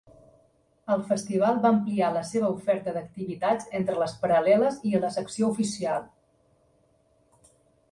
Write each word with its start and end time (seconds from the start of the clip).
El 0.93 1.01
Festival 1.09 1.59
va 1.65 1.71
ampliar 1.75 2.09
la 2.15 2.23
seva 2.29 2.49
oferta 2.55 2.95
d'activitats, 2.97 3.69
entre 3.81 3.99
les 4.05 4.17
paral·leles 4.25 4.81
i 4.93 4.97
la 5.07 5.15
secció 5.19 5.53
oficial. 5.55 6.11